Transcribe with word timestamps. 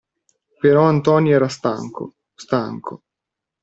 Però 0.61 0.81
Antonio 0.87 1.35
era 1.35 1.47
stanco, 1.47 2.15
stanco. 2.33 3.03